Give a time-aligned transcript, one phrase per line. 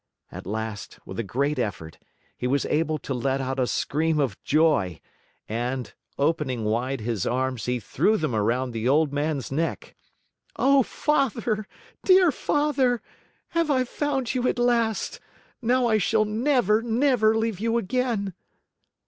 [0.31, 1.99] At last, with a great effort,
[2.35, 4.99] he was able to let out a scream of joy
[5.47, 9.93] and, opening wide his arms he threw them around the old man's neck.
[10.55, 11.67] "Oh, Father,
[12.03, 12.99] dear Father!
[13.49, 15.19] Have I found you at last?
[15.61, 18.33] Now I shall never, never leave you again!"